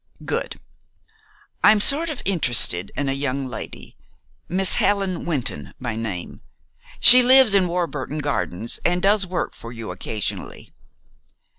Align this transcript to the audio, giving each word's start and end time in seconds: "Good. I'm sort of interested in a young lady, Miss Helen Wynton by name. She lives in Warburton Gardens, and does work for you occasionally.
"Good. 0.25 0.59
I'm 1.63 1.79
sort 1.79 2.09
of 2.09 2.23
interested 2.25 2.91
in 2.97 3.07
a 3.07 3.13
young 3.13 3.45
lady, 3.47 3.95
Miss 4.49 4.77
Helen 4.77 5.25
Wynton 5.25 5.75
by 5.79 5.95
name. 5.95 6.41
She 6.99 7.21
lives 7.21 7.53
in 7.53 7.67
Warburton 7.67 8.17
Gardens, 8.17 8.79
and 8.83 8.99
does 9.03 9.27
work 9.27 9.53
for 9.53 9.71
you 9.71 9.91
occasionally. 9.91 10.73